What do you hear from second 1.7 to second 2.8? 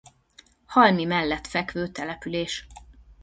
település.